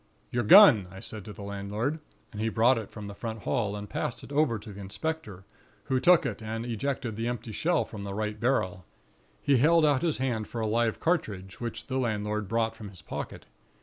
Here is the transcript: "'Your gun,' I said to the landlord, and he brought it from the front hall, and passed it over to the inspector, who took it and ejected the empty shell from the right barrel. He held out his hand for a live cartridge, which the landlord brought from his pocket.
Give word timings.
"'Your 0.31 0.41
gun,' 0.43 0.87
I 0.89 0.99
said 0.99 1.23
to 1.25 1.31
the 1.31 1.43
landlord, 1.43 1.99
and 2.31 2.41
he 2.41 2.49
brought 2.49 2.79
it 2.79 2.89
from 2.89 3.05
the 3.05 3.13
front 3.13 3.43
hall, 3.43 3.75
and 3.75 3.87
passed 3.87 4.23
it 4.23 4.31
over 4.31 4.57
to 4.57 4.73
the 4.73 4.81
inspector, 4.81 5.43
who 5.83 5.99
took 5.99 6.25
it 6.25 6.41
and 6.41 6.65
ejected 6.65 7.15
the 7.15 7.27
empty 7.27 7.51
shell 7.51 7.85
from 7.85 8.01
the 8.03 8.15
right 8.15 8.39
barrel. 8.39 8.83
He 9.43 9.57
held 9.57 9.85
out 9.85 10.01
his 10.01 10.17
hand 10.17 10.47
for 10.47 10.59
a 10.59 10.65
live 10.65 10.99
cartridge, 10.99 11.61
which 11.61 11.85
the 11.85 11.99
landlord 11.99 12.47
brought 12.47 12.75
from 12.75 12.89
his 12.89 13.03
pocket. 13.03 13.45